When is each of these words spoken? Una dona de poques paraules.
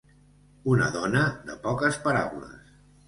Una 0.71 0.87
dona 0.95 1.21
de 1.51 1.59
poques 1.67 2.01
paraules. 2.07 2.73